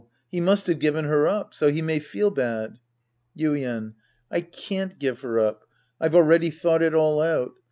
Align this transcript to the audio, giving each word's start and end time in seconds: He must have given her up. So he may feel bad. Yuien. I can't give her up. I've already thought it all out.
He 0.31 0.41
must 0.41 0.65
have 0.65 0.79
given 0.79 1.05
her 1.05 1.27
up. 1.27 1.53
So 1.53 1.69
he 1.69 1.83
may 1.83 1.99
feel 1.99 2.31
bad. 2.31 2.79
Yuien. 3.37 3.93
I 4.31 4.41
can't 4.41 4.97
give 4.97 5.19
her 5.19 5.37
up. 5.39 5.67
I've 5.99 6.15
already 6.15 6.49
thought 6.49 6.81
it 6.81 6.95
all 6.95 7.21
out. 7.21 7.51